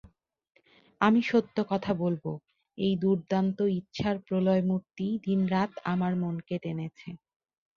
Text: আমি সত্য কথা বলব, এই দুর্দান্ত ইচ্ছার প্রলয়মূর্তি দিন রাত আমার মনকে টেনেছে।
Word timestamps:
আমি 1.01 1.21
সত্য 1.23 1.57
কথা 1.69 1.91
বলব, 1.93 2.23
এই 2.77 2.93
দুর্দান্ত 2.95 3.57
ইচ্ছার 3.79 4.15
প্রলয়মূর্তি 4.27 5.07
দিন 5.25 5.39
রাত 5.47 5.71
আমার 5.85 6.13
মনকে 6.15 6.55
টেনেছে। 6.63 7.09